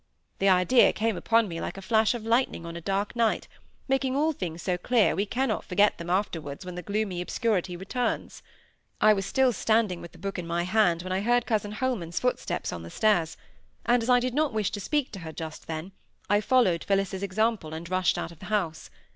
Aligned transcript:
This 0.39 0.49
idea 0.49 0.93
came 0.93 1.15
upon 1.15 1.47
me 1.47 1.61
like 1.61 1.77
a 1.77 1.81
flash 1.83 2.15
of 2.15 2.23
lightning 2.25 2.65
on 2.65 2.75
a 2.75 2.81
dark 2.81 3.15
night, 3.15 3.47
making 3.87 4.15
all 4.15 4.31
things 4.33 4.63
so 4.63 4.75
clear 4.75 5.15
we 5.15 5.27
cannot 5.27 5.63
forget 5.63 5.99
them 5.99 6.09
afterwards 6.09 6.65
when 6.65 6.73
the 6.73 6.81
gloomy 6.81 7.21
obscurity 7.21 7.77
returns. 7.77 8.41
I 8.99 9.13
was 9.13 9.27
still 9.27 9.53
standing 9.53 10.01
with 10.01 10.11
the 10.11 10.17
book 10.17 10.39
in 10.39 10.47
my 10.47 10.63
hand 10.63 11.03
when 11.03 11.13
I 11.13 11.21
heard 11.21 11.45
cousin 11.45 11.73
Holman's 11.73 12.19
footsteps 12.19 12.73
on 12.73 12.81
the 12.81 12.89
stairs, 12.89 13.37
and 13.85 14.01
as 14.01 14.09
I 14.09 14.19
did 14.19 14.33
not 14.33 14.53
wish 14.53 14.71
to 14.71 14.79
speak 14.79 15.11
to 15.11 15.19
her 15.19 15.31
just 15.31 15.67
then, 15.67 15.91
I 16.31 16.41
followed 16.41 16.83
Phillis's 16.83 17.21
example, 17.21 17.75
and 17.75 17.87
rushed 17.87 18.17
out 18.17 18.31
of 18.31 18.39
the 18.39 18.45
house. 18.45 18.89